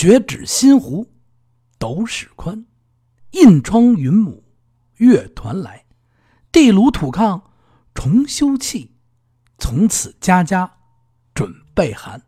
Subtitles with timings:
[0.00, 1.12] 雪指新湖，
[1.78, 2.64] 斗史宽。
[3.32, 4.42] 印窗云母，
[4.96, 5.84] 乐团来。
[6.50, 7.42] 地炉土炕
[7.92, 8.88] 重修葺，
[9.58, 10.72] 从此家家
[11.34, 12.22] 准备寒。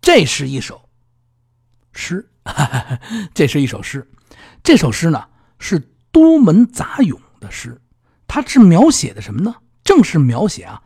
[0.00, 0.88] 这是一首
[1.92, 2.28] 诗，
[3.32, 4.10] 这是一首诗。
[4.64, 5.28] 这首诗呢
[5.60, 7.80] 是都门杂咏的诗，
[8.26, 9.54] 它是描写的什么呢？
[9.84, 10.82] 正是描写啊，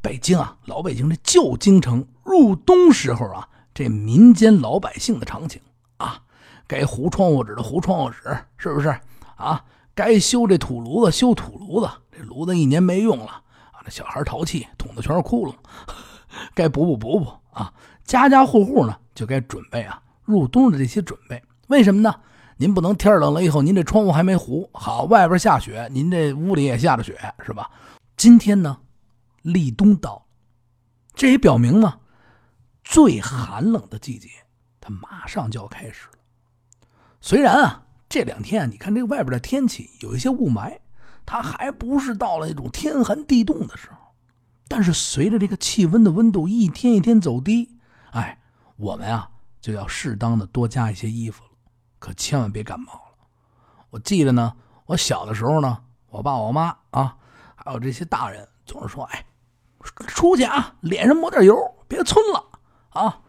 [0.00, 5.60] 北京啊，老北京这旧京城入冬时候啊，这民间老百姓的场景
[5.96, 6.22] 啊。
[6.66, 8.88] 该糊窗户纸的糊窗户纸，是不是
[9.36, 9.64] 啊？
[9.92, 13.82] 该修这土炉子修土炉子，这炉子一年没用了啊！
[13.84, 15.54] 那小孩淘气，捅的全是窟窿。
[16.54, 17.72] 该补补补补啊！
[18.04, 21.42] 家家户户呢就该准备啊入冬的这些准备。
[21.66, 22.14] 为什么呢？
[22.56, 27.68] 您不能天冷了以后，您这窗户还没糊好，外边下雪，您这屋里也下着雪，是吧？
[28.16, 28.78] 今天呢，
[29.42, 30.24] 立冬到，
[31.14, 31.98] 这也表明呢，
[32.90, 34.28] 最寒冷的季节，
[34.80, 36.18] 它马上就要开始了。
[37.20, 40.76] 虽然啊，这两天啊你看这外边的天气有一些雾霾，
[41.24, 43.96] 它还不是到了那种天寒地冻的时候。
[44.66, 47.78] 但是随着这个气温的温度一天一天走低，
[48.10, 48.40] 哎，
[48.74, 51.50] 我们啊就要适当的多加一些衣服了，
[52.00, 53.28] 可千万别感冒了。
[53.90, 57.16] 我记得呢，我小的时候呢，我爸我妈啊，
[57.54, 59.24] 还有这些大人总是说：“哎，
[60.08, 62.49] 出去啊，脸上抹点油，别皴了
[62.90, 63.20] 啊。”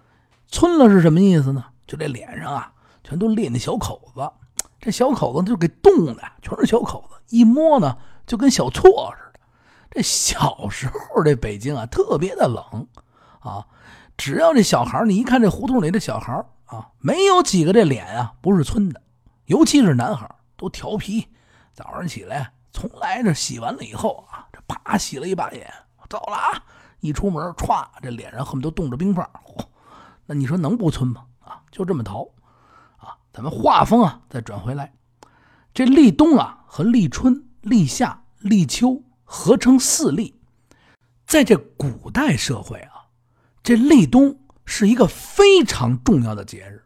[0.51, 1.65] 皴了是什么意思呢？
[1.87, 2.73] 就这脸上啊。
[3.03, 4.31] 全都裂那小口子，
[4.79, 9.39] 这小口子就给冻的，全是小口子，一摸呢就跟小错似的。
[9.89, 12.87] 这小时候这北京啊特别的冷
[13.39, 13.65] 啊，
[14.15, 19.01] 只要这小孩你一看这胡同里的小孩啊，没有几个这脸啊不是皴的，
[19.45, 21.27] 尤其是男孩都调皮，
[21.73, 25.73] 早上起来从来这洗完了以后啊，这啪洗了一把脸，
[26.07, 26.63] 走了啊，
[27.01, 29.65] 一出门歘，这脸上恨不得冻着冰块，嚯，
[30.25, 31.25] 那你说能不村吗？
[31.39, 32.23] 啊，就这么逃，
[32.97, 33.17] 啊。
[33.33, 34.93] 咱们画风啊，再转回来，
[35.73, 40.39] 这立冬啊和立春、立夏、立秋合称四立。
[41.25, 43.07] 在这古代社会啊，
[43.63, 46.83] 这立冬是一个非常重要的节日。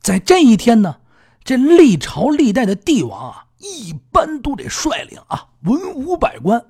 [0.00, 1.00] 在这一天呢，
[1.42, 6.64] 这历朝历代的帝王啊，一般都得率领啊文武百官，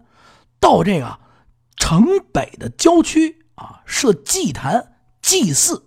[0.59, 1.21] 到这个
[1.79, 5.85] 城北的郊区啊设祭坛祭祀。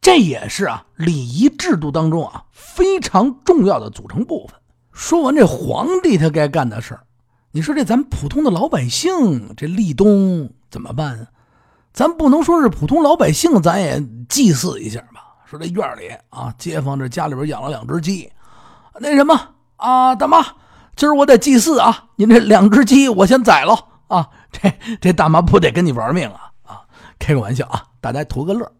[0.00, 4.60] 这也是啊，礼仪制度当中啊非常重要的组成部分。
[4.92, 7.00] 说完这皇帝他该干的事儿，
[7.50, 11.28] 你说这咱们普通的老百姓这立冬怎么办？
[11.92, 15.22] 咱不能说是普通老百姓，咱也祭祀一下吧？
[15.46, 18.30] 说这院里啊，街坊这家里边养了两只鸡，
[19.00, 20.44] 那什么啊，大妈，
[20.94, 23.76] 今儿我得祭祀啊，您这两只鸡我先宰了
[24.08, 26.82] 啊，这这大妈不得跟你玩命啊啊？
[27.18, 28.72] 开个玩笑啊，大家图个乐。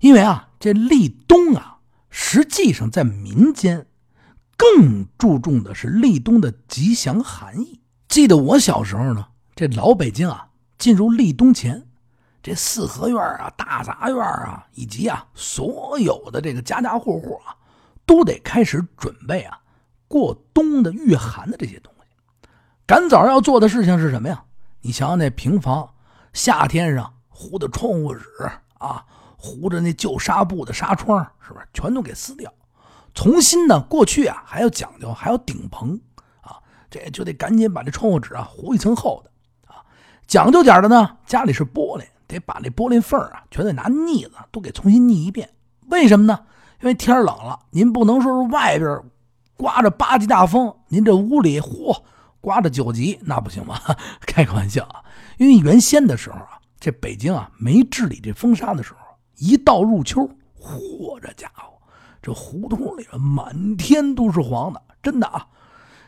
[0.00, 1.78] 因为啊，这立冬啊，
[2.08, 3.86] 实际上在民间
[4.56, 7.80] 更注重的是立冬的吉祥含义。
[8.08, 10.48] 记得我小时候呢，这老北京啊，
[10.78, 11.86] 进入立冬前，
[12.42, 17.56] 这四合院啊、大杂院啊，以及啊所有的这个家家户户啊，
[18.06, 19.58] 都得开始准备啊
[20.06, 21.87] 过冬的御寒的这些东西。
[22.88, 24.44] 赶早要做的事情是什么呀？
[24.80, 25.90] 你想想那平房，
[26.32, 28.24] 夏天上糊的窗户纸
[28.78, 29.04] 啊。
[29.36, 32.50] 糊着那旧纱布的纱窗，是不是全都给撕掉？
[33.12, 33.78] 重新呢？
[33.90, 36.00] 过去啊还要讲究，还要顶棚
[36.40, 36.56] 啊，
[36.88, 39.30] 这就得赶紧把这窗户纸啊糊一层厚的
[39.70, 39.84] 啊。
[40.26, 45.50] 讲究点的呢，家里是玻璃，得把那玻璃缝啊全得拿腻子都给重新腻一遍。
[45.88, 46.40] 为什么呢？
[46.80, 49.02] 因为天冷了，您不能说是外边
[49.58, 51.94] 刮着八级大风，您这屋里嚯
[52.40, 53.78] 刮着九级，那不行吗？
[54.26, 55.02] 开个玩笑啊！
[55.38, 58.98] 因为原先的时候啊，这北京啊没治理这风沙的时候。
[59.36, 60.28] 一到入秋，
[60.60, 61.72] 嚯，这家伙，
[62.20, 65.46] 这胡同里面满天都是黄的，真的啊！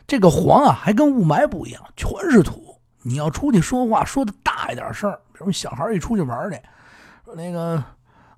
[0.05, 2.75] 这个黄啊，还跟雾霾不一样，全是土。
[3.03, 6.61] 你要出去说话，说的大一点声比如小孩一出去玩去，
[7.33, 7.81] 那个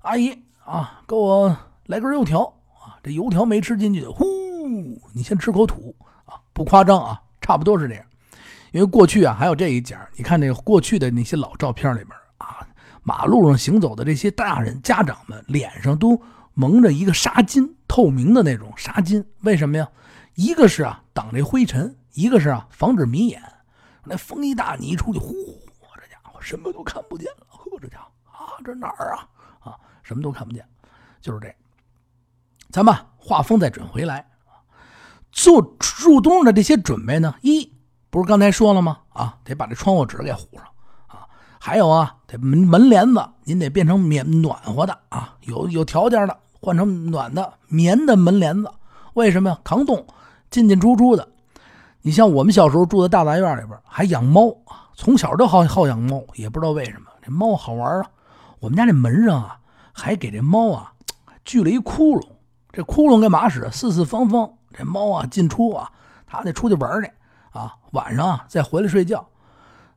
[0.02, 0.30] 阿姨
[0.64, 1.56] 啊，给我
[1.86, 2.44] 来根油条
[2.80, 4.24] 啊，这油条没吃进去，呼，
[5.12, 5.94] 你先吃口土
[6.24, 8.04] 啊，不夸张啊，差不多是这样。
[8.72, 12.66] 因为过去啊，还有这一节，你看这个过去的那些老照片里边啊。
[13.06, 16.18] 马路上行走的这些大人家长们脸上都
[16.54, 19.86] 蒙着一个纱巾，透明的那种纱巾，为什么呀？
[20.36, 23.42] 一个是啊挡这灰尘，一个是啊防止迷眼。
[24.04, 25.34] 那风一大，你一出去，呼，
[25.96, 27.46] 这家伙什么都看不见了。
[27.46, 29.28] 呵，这家伙啊，这哪儿啊？
[29.60, 30.66] 啊，什么都看不见，
[31.20, 31.54] 就是这。
[32.70, 34.26] 咱们画风再转回来
[35.44, 37.34] 做入冬的这些准备呢？
[37.42, 37.70] 一
[38.08, 39.00] 不是刚才说了吗？
[39.10, 40.64] 啊，得把这窗户纸给糊上
[41.06, 41.28] 啊。
[41.60, 48.70] 还有啊，这门门帘子您得变成棉暖和的啊，有有条件的换成暖的棉的门帘子。
[49.12, 49.58] 为什么呀？
[49.62, 50.06] 抗冻，
[50.50, 51.28] 进进出出的。
[52.00, 58.06] 你像我们小时候住在大杂院里边，还养猫啊，从小就好好养猫，也不知道为什么这猫好玩啊。
[58.60, 59.58] 我们家这门上啊，
[59.92, 60.94] 还给这猫啊
[61.44, 62.28] 锯了一窟窿。
[62.72, 63.70] 这窟窿干嘛使？
[63.70, 65.90] 四四方方，这猫啊进出啊，
[66.26, 67.10] 它得出去玩去
[67.52, 69.26] 啊，晚上啊再回来睡觉。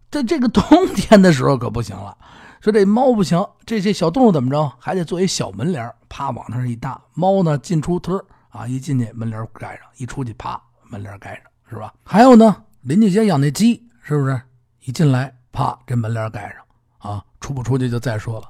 [0.10, 0.64] 在这个冬
[0.96, 2.18] 天的时候可不行了，
[2.62, 11.94] 说这猫不行，这些小动物怎么着，还得做一小门帘啪往那一搭，猫呢进出忒啊，一进去门帘盖上，一出去啪门帘盖上，是吧？
[12.06, 14.42] 还有呢，邻居家养那鸡，是不是？
[14.86, 18.50] 一进来啪这门帘盖上啊，出不出去就再说了。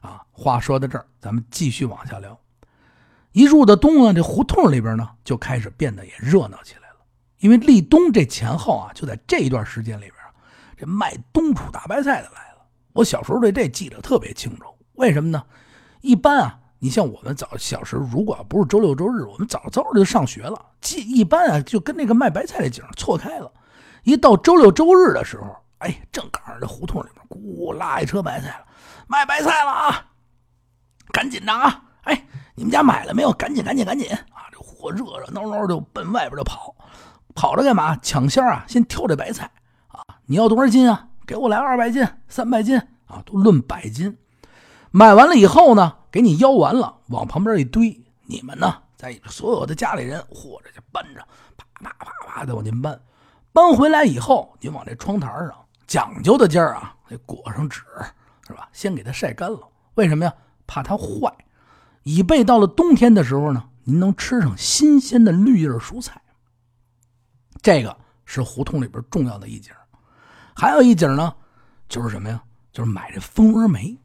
[0.00, 2.38] 啊，话说到这儿，咱们继续往下聊。
[3.32, 6.96] 一入到冬啊，这胡同里边呢就开始变得也热闹起来了。
[7.38, 10.14] 因为立冬这前后啊，就在这一段时间里边，
[10.76, 12.66] 这卖冬储大白菜的来了。
[12.94, 14.64] 我小时候对这记得特别清楚。
[14.94, 15.44] 为什么呢？
[16.00, 23.52] 一般啊，你像我们早小时候，如果不是周六周日，我们早早的就上学了，记一般啊就跟那个卖白菜的景错开了。
[24.02, 28.66] 一到周六周日的时候，哎，正赶上这胡同里边咕拉一车白菜了，
[29.06, 30.06] 卖白菜了啊！
[31.12, 31.84] 赶紧的啊！
[32.02, 32.24] 哎。
[32.58, 33.32] 你们家买了没有？
[33.34, 34.50] 赶紧，赶紧，赶紧啊！
[34.50, 36.74] 这货热热闹闹就奔外边就跑，
[37.32, 37.96] 跑着干嘛？
[38.02, 38.64] 抢先啊！
[38.66, 39.48] 先挑这白菜
[39.86, 40.02] 啊！
[40.26, 41.06] 你要多少斤啊？
[41.24, 42.76] 给我来二百斤、三百斤
[43.06, 43.22] 啊！
[43.24, 44.18] 都论百斤。
[44.90, 47.96] 买完了以后呢，给你腰完了，往旁边一堆。
[48.26, 51.20] 你们呢，在所有的家里人或者就搬着，
[51.56, 53.00] 啪啪啪啪的往进搬。
[53.52, 55.54] 搬回来以后，你往这窗台上
[55.86, 57.82] 讲究的劲儿啊，得裹上纸，
[58.48, 58.68] 是吧？
[58.72, 59.60] 先给它晒干了。
[59.94, 60.34] 为什么呀？
[60.66, 61.32] 怕它坏。
[62.10, 66.18] 以备到了冬天的时候呢，您能吃上新鲜的绿叶蔬菜。
[67.60, 67.94] 这个
[68.24, 69.70] 是胡同里边重要的一景。
[70.56, 71.34] 还有一景呢，
[71.86, 72.42] 就是什么呀？
[72.72, 73.98] 就是买这蜂窝煤。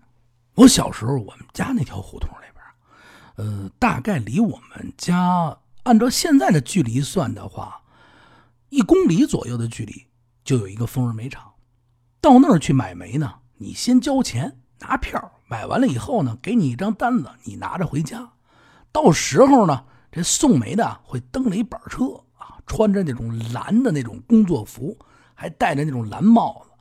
[0.55, 7.83] 我小时候，我们家那条胡同里边，呃，大概离我们家按照现在的距离算的话，
[8.67, 10.07] 一公里左右的距离
[10.43, 11.53] 就有一个蜂窝煤厂。
[12.19, 15.39] 到那儿去买煤呢，你先交钱拿票。
[15.53, 18.27] 买完了以后呢，给你一张单子，你拿着回家。
[18.91, 22.05] 到时候呢，这送煤的会蹬着一板车
[22.39, 24.97] 啊，穿着那种蓝的那种工作服，
[25.35, 26.71] 还戴着那种蓝帽子，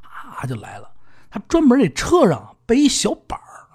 [0.00, 0.90] 啊，就来了。
[1.28, 3.68] 他专门这车上背一小板儿，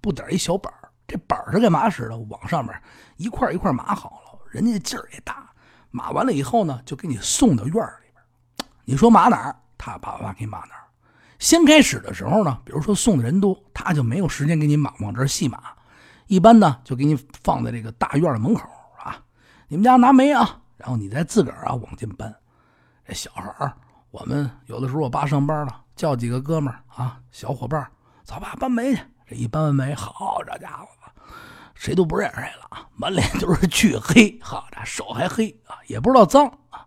[0.00, 0.88] 不点一小板儿。
[1.06, 2.16] 这板儿是干嘛使的？
[2.16, 2.74] 往上面
[3.18, 5.50] 一块一块码好了，人家劲儿也大。
[5.90, 8.66] 码完了以后呢，就给你送到院里边。
[8.86, 10.81] 你说码哪儿，他叭叭给码哪儿。
[11.42, 15.60] 先开始的时候呢，比如说送的人多，他就没有时间给你码往这儿细码，
[16.28, 18.62] 一般呢就给你放在这个大院的门口
[18.96, 19.20] 啊。
[19.66, 22.32] 你们家拿煤啊，然后你再自个儿啊往进搬。
[23.04, 23.72] 这小孩儿，
[24.12, 27.84] 我们有的时候我爸上班了，叫几个哥们儿啊，小伙伴
[28.22, 29.00] 走吧，搬煤去。
[29.26, 30.86] 这一搬完煤，好这家伙
[31.74, 36.86] 谁都不认识谁了啊，满脸都是黢黑，好这手还黑啊，也不知道脏啊。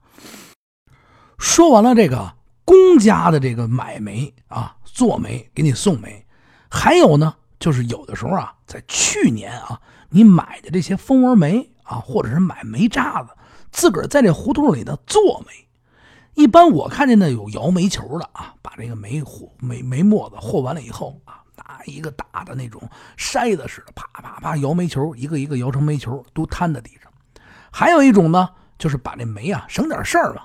[1.38, 2.34] 说完了这个。
[2.66, 6.26] 公家的这个买煤啊，做煤给你送煤，
[6.68, 9.80] 还有呢，就是有的时候啊，在去年啊，
[10.10, 13.30] 你买的这些蜂窝煤啊，或者是买煤渣子，
[13.72, 15.68] 自个儿在这胡同里头做煤。
[16.34, 22.82] 一般我看见呢有摇煤球的啊，把这个煤火煤煤沫子和完了以后啊，拿一个大的那种
[23.16, 27.12] 筛子似的，啪啪啪摇煤球，一个一个摇成煤球，都摊在地上。
[27.72, 30.42] 还有一种呢，就是把这煤啊省点事儿嘛，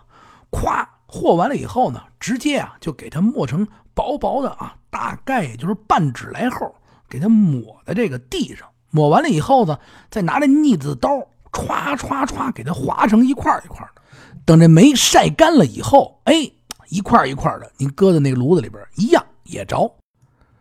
[0.50, 0.86] 咵。
[1.12, 6.72] 和完了以后呢，直接啊就给它磨成薄薄的啊，大概也就是半指来厚，
[7.08, 8.68] 给它抹在这个地上。
[8.92, 9.76] 抹完了以后呢，
[10.08, 11.10] 再拿着腻子刀
[11.50, 14.02] 歘歘歘给它划成一块一块的。
[14.44, 16.48] 等这煤晒干了以后，哎，
[16.88, 19.92] 一块一块的，您搁在那个炉子里边一样也着。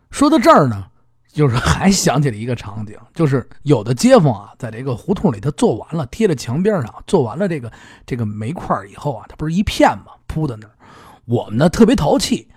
[0.09, 0.88] 说到这儿呢。
[1.31, 7.71] 就是还想起了一个场景，就是有的街坊啊，在这个胡同里，他做完了，贴在墙边上，做完了这个
[8.05, 10.13] 这个煤块以后啊，他不是一片吗？
[10.27, 10.71] 铺在那儿。
[11.25, 12.47] 我们呢特别淘气，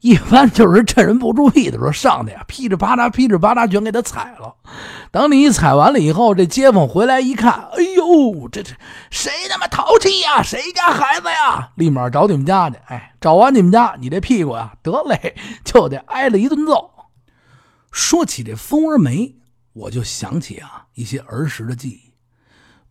[0.00, 4.54] 一般就是趁人不注意的时候上去啊，噼里啪啦，噼里啪啦，全给他踩了。
[5.10, 8.74] 等你一踩完了以后，这街坊回来一看，哎呦，这这
[9.10, 10.42] 谁他妈淘气呀？
[10.42, 11.70] 谁家孩子呀？
[11.76, 12.76] 立马找你们家去。
[12.88, 16.90] 哎，找完你们家，你这屁股呀，得嘞，就得挨了一顿揍。
[17.90, 19.36] 说起这蜂窝煤，
[19.72, 22.12] 我就想起啊一些儿时的记忆。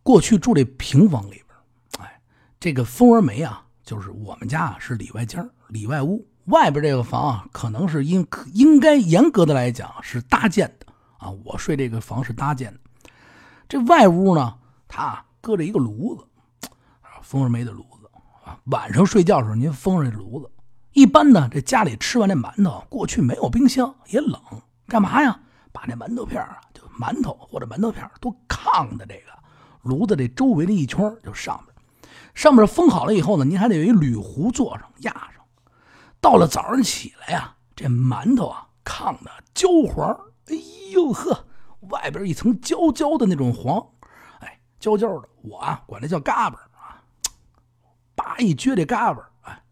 [0.02, 2.20] 过去住这平房里边，哎，
[2.58, 6.26] 这个蜂窝煤啊，就是我们家啊是里外间里外屋。
[6.46, 10.86] 外边这个房啊，可能是应应该严格的来讲是搭建的
[11.18, 11.30] 啊。
[11.44, 12.80] 我睡这个房是搭建的。
[13.68, 16.68] 这外屋呢，它搁着一个炉子，
[17.22, 18.10] 蜂窝煤的炉子
[18.44, 18.58] 啊。
[18.64, 20.50] 晚上睡觉的时候，您封上这炉子。
[20.92, 24.40] 一般呢，这家里吃完这馒头，过去没有冰箱，也冷。
[24.88, 25.40] 干嘛呀？
[25.70, 29.30] 把那馒头片啊，就馒头或者馒头片都炕的这个
[29.82, 35.44] 炉子这周围的一圈就上面，上面封好了以后呢，您还得有一铝壶坐上压上。
[36.20, 40.10] 到了早上起来呀，这馒头啊炕的焦黄，
[40.46, 40.56] 哎
[40.90, 41.46] 呦呵，
[41.90, 43.86] 外边一层焦焦的那种黄，
[44.40, 47.04] 哎，焦焦的，我啊管这叫嘎巴啊，
[48.16, 49.62] 叭一撅这嘎巴，哎，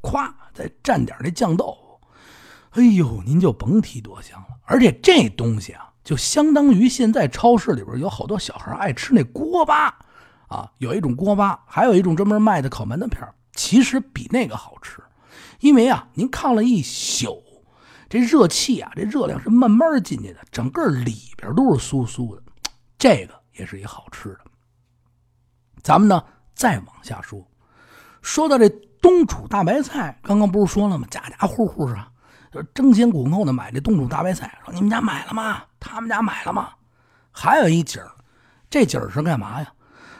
[0.00, 4.53] 咵再蘸点那酱豆腐，哎呦，您就甭提多香了。
[4.64, 9.94] 而且这东西啊，就相当于现在超市里边有好多小孩爱吃那锅巴
[10.48, 15.02] 啊，有一种锅巴，还有一种专门卖的烤馒头片，其实比那个好吃。
[15.60, 17.42] 因为啊，您炕了一宿，
[18.08, 22.42] 这热气啊，这热量是慢慢进去的，整个里边都是酥酥的，
[22.98, 24.40] 这个也是一好吃的。
[25.82, 26.22] 咱们呢
[26.54, 27.46] 再往下说，
[28.20, 28.68] 说到这
[29.00, 31.06] 冬储大白菜，刚刚不是说了吗？
[31.10, 32.10] 家家户户啊，
[32.54, 34.56] 就争先恐后的买这冻储大白菜。
[34.64, 35.64] 说你们家买了吗？
[35.80, 36.70] 他们家买了吗？
[37.32, 38.12] 还有一景儿，
[38.70, 39.72] 这景儿是干嘛呀？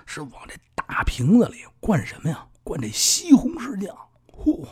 [0.05, 2.45] 是往这大瓶子里灌什么呀？
[2.64, 3.97] 灌这西红柿酱。
[4.33, 4.67] 嚯！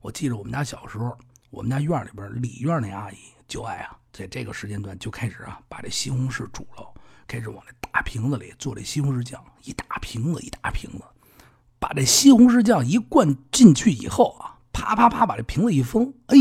[0.00, 1.14] 我记得我们家小时候，
[1.50, 6.90] 我们家院里边里院那阿姨就爱啊，在这个时间段就开始啊，把这西红柿煮了，
[7.26, 11.02] 开始往这大瓶子里做这西红柿酱，一大瓶子一大瓶子，
[11.78, 16.36] 把这西红柿酱一灌进去以后啊，啪啪啪把这瓶子一封，哎，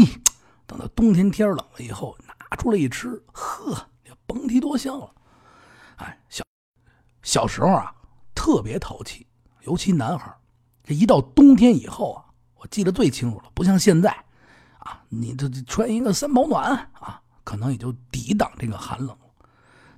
[0.90, 3.88] 冬天天冷了以后，拿出来一吃，呵，
[4.26, 5.12] 甭提多香了。
[5.98, 6.44] 哎，小
[7.22, 7.94] 小时候啊，
[8.34, 9.28] 特别淘气，
[9.62, 10.36] 尤其男孩，
[10.84, 12.26] 这一到冬天以后啊。
[12.56, 14.10] 我记得最清楚了，不像现在，
[14.80, 19.48] 啊，你这穿一个三保暖啊，可能也就抵挡这个寒冷了。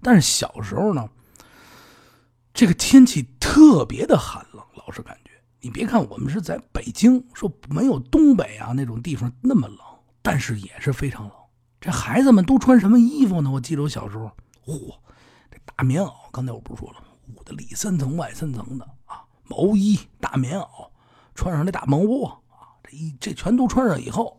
[0.02, 1.08] 但是小时候呢，
[2.56, 5.32] 这个天气特别的寒冷，老是感觉。
[5.62, 9.78] 你别看我们是在北京，说没有东北啊那种地方那么冷，
[10.26, 11.32] 但是也是非常冷。
[11.80, 13.52] 这孩子们都穿什么衣服呢？
[13.52, 14.32] 我记得我小时候，
[14.66, 14.96] 嚯，
[15.52, 17.06] 这大棉袄，刚才我不是说了吗？
[17.36, 20.90] 捂的里三层外三层的啊，毛衣、大棉袄，
[21.36, 22.74] 穿上那大毛窝啊。
[22.84, 24.36] 这一这全都穿上以后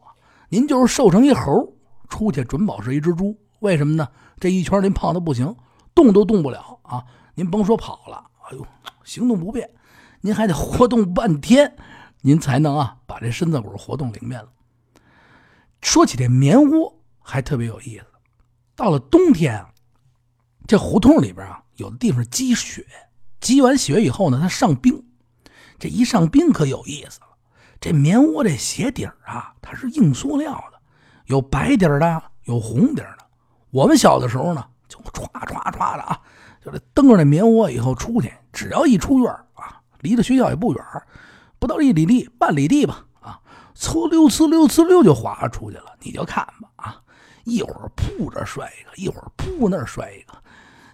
[0.49, 1.73] 您就是瘦成一猴，
[2.09, 3.39] 出去准保是一只猪。
[3.61, 4.09] 为什么呢？
[4.41, 5.55] 这一圈您胖的不行，
[5.95, 7.05] 动都动不了啊！
[7.35, 8.67] 您甭说跑了，哎呦，
[9.05, 9.71] 行动不便，
[10.21, 11.77] 您还得活动半天，
[12.23, 14.49] 您才能啊把这身子骨活动灵便了。
[15.81, 18.07] 说起这棉窝，还特别有意思。
[18.75, 19.71] 到了冬天啊，
[20.67, 22.85] 这胡同里边啊，有的地方积雪，
[23.41, 25.05] 积完雪以后呢，它上冰，
[25.79, 27.27] 这一上冰可有意思了。
[27.81, 30.79] 这棉窝这鞋底儿啊，它是硬塑料的，
[31.27, 33.25] 有白底儿的，有红底儿的。
[33.71, 36.21] 我们小的时候呢，就歘歘歘的啊，
[36.65, 40.85] 就这蹬着那棉窝以后出去，只要一出院啊，离着学校也不远，
[41.59, 43.06] 不到一里地、半里地吧，
[43.77, 45.95] 呲溜呲溜呲溜就滑出去了。
[46.01, 47.03] 你就看吧啊，
[47.45, 50.35] 一会儿扑这摔一个，一会儿扑那儿摔一个。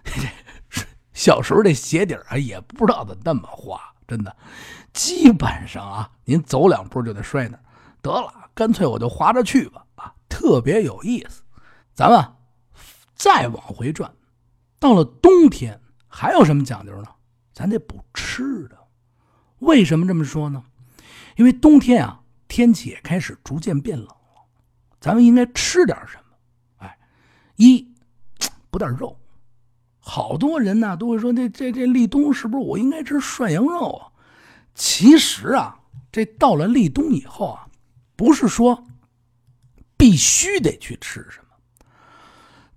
[1.13, 4.35] 小时候这鞋底啊，也不知道怎么那么滑，真的。
[4.91, 7.57] 基本上啊，您走两步就得摔那，
[8.01, 11.41] 得了，干脆我就滑着去吧啊，特别有意思。
[11.93, 12.23] 咱们
[13.15, 14.11] 再往回转，
[14.79, 17.07] 到了冬天还有什么讲究呢？
[17.53, 18.77] 咱得补吃的。
[19.59, 20.63] 为什么这么说呢？
[21.35, 22.19] 因为冬天啊，
[22.53, 24.45] 天气也开始逐渐变冷了，
[25.01, 26.85] 咱们应该吃点什么？
[26.85, 26.99] 哎，
[27.55, 27.91] 一
[28.69, 29.17] 补点肉。
[29.97, 34.13] 好多人呢都会说，这这这立冬是不是我应该吃涮羊肉啊？
[34.75, 35.79] 其实啊，
[36.11, 37.67] 这到了立冬以后啊，
[38.15, 38.85] 不是说
[39.97, 41.85] 必须得去吃什么。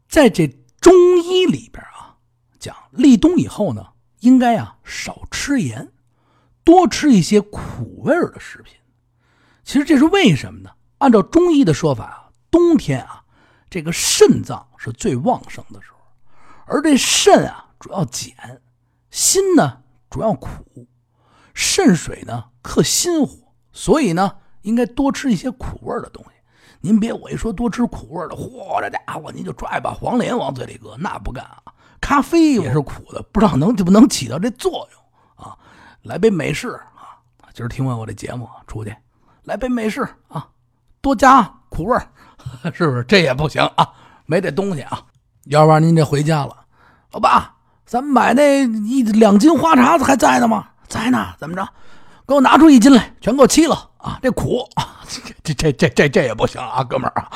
[0.09, 0.49] 在这
[0.81, 2.17] 中医里边啊，
[2.59, 3.87] 讲立冬以后呢，
[4.21, 5.93] 应该啊少吃盐，
[6.65, 8.75] 多吃一些苦味的食品。
[9.67, 10.71] 其实这是为什么呢？
[10.99, 13.25] 按照中医的说法啊，冬天啊，
[13.69, 15.99] 这个肾脏是最旺盛的时候，
[16.67, 18.63] 而这肾啊主要碱，
[19.11, 20.49] 心呢主要苦。
[21.53, 23.37] 肾水呢克心火，
[23.73, 26.31] 所以呢应该多吃一些苦味的东西。
[26.81, 31.75] 您别我一说多吃苦味的，嚯，这家伙您就抓一把黄连往嘴里搁，那不干啊！
[32.01, 35.59] 咖啡也是苦的，不知道能不能起到这作用啊？
[36.03, 37.19] 来杯美式啊！
[37.53, 38.95] 今儿听完我这节目出去
[39.47, 40.49] 来杯美式啊，
[41.01, 41.97] 多加苦味
[42.75, 43.05] 是不是？
[43.05, 43.89] 这也不行啊，
[44.27, 45.01] 没这东西啊！
[45.45, 46.57] 要不然您这回家了，
[47.13, 50.67] 老爸，咱们买那一两斤花茶子还在呢吗？
[50.89, 51.67] 在呢，怎么着？
[52.27, 54.19] 给我拿出一斤来，全给我沏了啊！
[54.21, 54.99] 这苦啊，
[55.45, 57.31] 这这这这这也不行啊，哥们儿啊，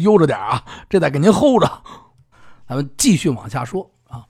[0.00, 1.70] 悠着点啊，这得给您 hold 着。
[2.68, 4.24] 咱们继续往下说啊。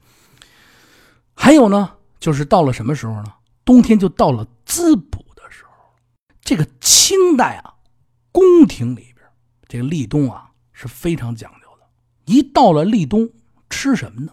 [1.35, 1.91] 还有呢，
[2.21, 3.33] 就是到了什么时候呢？
[3.65, 5.24] 冬天就到了滋补。
[6.45, 7.73] 这个清代啊，
[8.31, 9.27] 宫廷里边
[9.67, 11.87] 这个立冬啊是非常讲究的。
[12.27, 13.31] 一到了立冬，
[13.71, 14.33] 吃什么呢？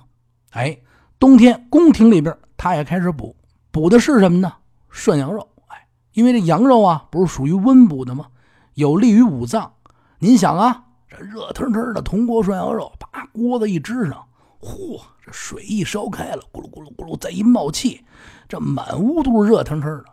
[0.50, 0.78] 哎，
[1.18, 3.34] 冬天宫廷里边他也开始补，
[3.72, 4.54] 补的是什么呢？
[4.90, 5.48] 涮羊肉。
[5.68, 8.28] 哎，因为这羊肉啊，不是属于温补的吗？
[8.74, 9.74] 有利于五脏。
[10.20, 14.28] 您想啊，这热腾腾的铜锅涮羊肉，把锅子一支上，
[14.60, 18.04] 嚯，这水一烧开了，咕噜咕噜咕噜，再一冒气，
[18.50, 20.06] 这满屋都是热腾腾的！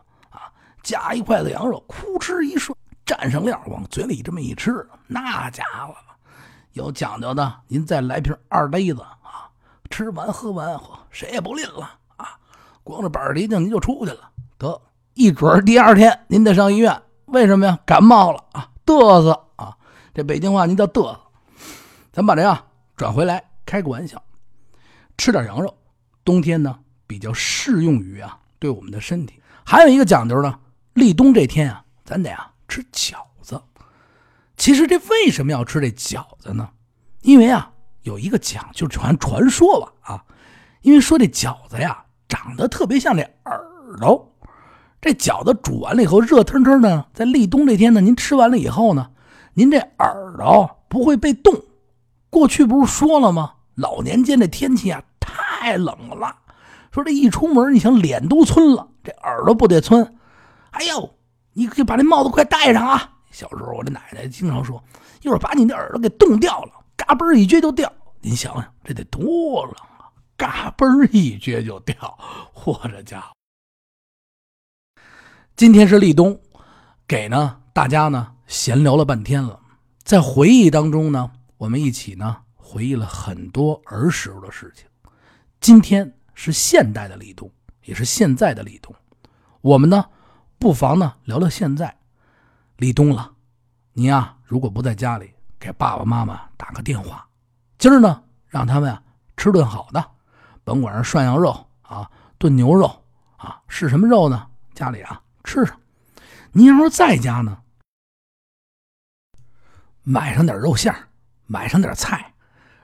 [0.88, 5.95] 夹一筷子羊肉，哭哧一涮，蘸上料，往嘴里这么一吃，那家伙
[6.73, 9.52] 有讲究的，您再来瓶二杯子啊！
[9.90, 10.80] 吃完喝完，
[11.11, 12.38] 谁也不吝了啊！
[12.83, 14.80] 光着板儿筋您就出去了，得
[15.12, 17.78] 一准第二天您得上医院，为什么呀？
[17.85, 19.76] 感冒了啊，嘚瑟啊！
[20.14, 21.21] 这北京话您叫嘚瑟。
[22.12, 22.64] 咱把这啊
[22.97, 24.23] 转回来，开个玩笑，
[25.18, 25.76] 吃点羊肉，
[26.25, 29.38] 冬天呢比较适用于啊对我们的身体。
[29.66, 30.59] 还有一个讲究呢，
[30.99, 33.61] 立冬这天啊，咱得啊吃饺子。
[34.57, 36.69] 其实这为什么要吃这饺子呢？
[37.23, 37.71] 因为啊
[38.02, 40.25] 有一个讲究传传说吧啊，
[40.83, 43.61] 因为说这饺子呀长得特别像这耳
[43.99, 44.31] 朵。
[45.00, 49.11] 这饺子煮完了以后热腾腾的，在立冬这天呢，您吃完了以后呢，
[49.55, 51.55] 您这耳朵不会被冻。
[52.31, 53.55] 过去不是说了吗？
[53.76, 56.35] 老年间这天气啊太冷了，
[56.93, 60.09] 说这一出门你想脸都皴了，这耳朵不得皴？
[60.70, 61.18] 哎呦，
[61.52, 63.16] 你可以把这帽子快戴上啊！
[63.30, 64.82] 小时候我这奶奶经常说，
[65.22, 67.92] 一会儿把你的耳朵给冻掉了，嘎嘣一撅就掉。
[68.20, 70.10] 您想想，这得多冷啊！
[70.37, 71.94] 嘎嘣一撅就掉，
[72.54, 73.32] 嚯，这家伙！
[75.56, 76.40] 今天是立冬，
[77.06, 79.60] 给呢大家呢闲聊了半天了，
[80.04, 84.87] 在回忆当中呢，我们一起呢回忆了很多儿时候的事情。
[85.60, 87.50] 今天是现代的立冬，
[87.84, 88.94] 也是现在的立冬，
[89.60, 90.04] 我们呢
[90.58, 91.96] 不妨呢聊聊现在。
[92.76, 93.32] 立冬了，
[93.92, 97.26] 你呀如果不在家里，给爸爸妈妈打个电话，
[97.78, 99.02] 今儿呢让他们啊
[99.36, 100.04] 吃顿好的，
[100.64, 103.04] 甭管是涮羊肉啊、炖牛肉
[103.36, 104.46] 啊，是什么肉呢？
[104.74, 105.21] 家里啊。
[105.44, 105.80] 吃上，
[106.52, 107.62] 您要是在家呢，
[110.02, 110.94] 买上点肉馅
[111.47, 112.34] 买上点菜，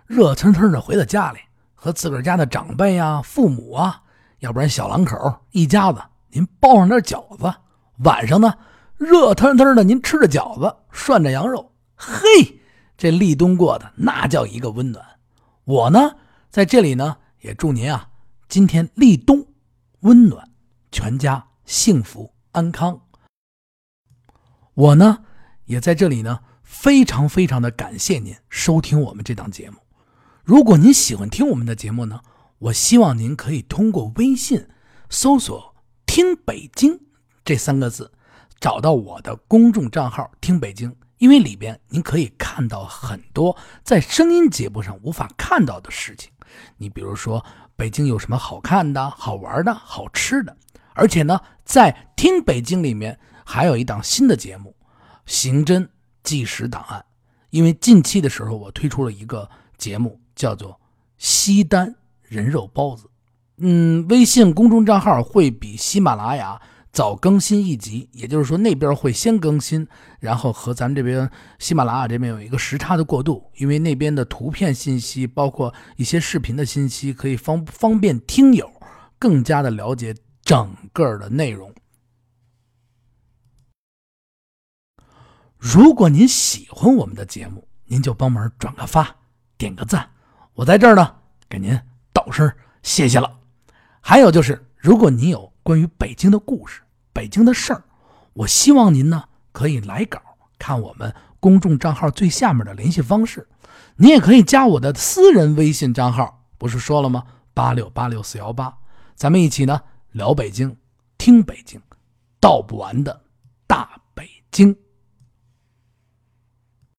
[0.07, 1.39] 热腾腾的回到家里，
[1.75, 4.03] 和自个儿家的长辈啊、父母啊，
[4.39, 7.55] 要不然小两口一家子，您包上点饺子，
[7.99, 8.55] 晚上呢，
[8.97, 12.61] 热腾腾的您吃着饺子，涮着羊肉，嘿，
[12.97, 15.05] 这立冬过的那叫一个温暖。
[15.65, 16.17] 我呢，
[16.51, 18.09] 在这里呢，也祝您啊，
[18.49, 19.47] 今天立冬
[20.01, 20.51] 温暖，
[20.91, 22.35] 全家幸福。
[22.53, 23.01] 安康，
[24.75, 25.25] 我呢
[25.65, 29.79] 也在这里呢，非常非常的感谢您收听我们这档节目。
[30.45, 32.21] 如果您喜欢听我们的节目呢，
[32.59, 34.69] 我希望您可以通过微信
[35.11, 35.75] 搜索
[36.07, 37.01] “听北京”
[37.45, 38.11] 这三个字，
[38.59, 46.31] 找到我的公众账号“听北京”，因为里边您可以看到很多在声音节目上无法看到的事情。
[46.79, 47.45] 你比如说，
[47.77, 50.57] 北京有什么好看的、好玩的、好吃的。
[50.95, 54.75] 而且呢，在听北京里面还有一档新的节目
[55.27, 55.89] 《刑侦
[56.23, 57.01] 纪实档案》，
[57.51, 60.71] 因为近期的时候我推出了一个节目，叫做
[61.19, 63.07] 《西单人肉包子》。
[63.59, 66.61] 嗯，微信公众账号会比喜马拉雅
[66.95, 69.87] 早更新一集，也就是说那边会先更新，
[70.21, 78.71] 然后和咱们这边喜马拉雅这边有一个时差的过渡，因为那边的图片信息，包括一些视频的信息，可以方方便听友
[79.19, 80.15] 更加的了解。
[80.45, 81.73] 整个的内容，
[85.57, 89.17] 如果您喜欢我们的节目，您就帮忙转个发，
[89.57, 90.11] 点个赞，
[90.53, 91.17] 我在这儿呢
[91.49, 91.81] 给您
[92.13, 92.53] 道声
[92.83, 93.39] 谢谢了。
[94.03, 97.83] 还有就是，如果您有关于北京的故事、北京的事儿，
[98.35, 100.21] 我希望您呢可以来稿，
[100.59, 103.49] 看我们公众账号最下面的联系方式，
[103.97, 107.25] 你也可以加我的私人微信账号，不是说了吗？
[107.55, 108.77] 八六八六四幺八，
[109.17, 109.81] 咱们一起呢。
[110.13, 110.77] 聊北京，
[111.19, 111.81] 听北京，
[112.39, 113.23] 道不完的
[113.67, 114.77] 大北京。